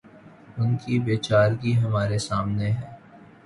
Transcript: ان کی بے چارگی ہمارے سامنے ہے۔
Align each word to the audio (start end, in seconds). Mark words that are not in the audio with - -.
ان 0.57 0.69
کی 0.77 0.99
بے 0.99 1.15
چارگی 1.17 1.73
ہمارے 1.77 2.17
سامنے 2.19 2.71
ہے۔ 2.71 2.85